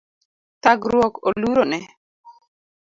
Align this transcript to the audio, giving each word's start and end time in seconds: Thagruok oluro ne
Thagruok 0.63 1.13
oluro 1.27 1.61
ne 1.71 1.79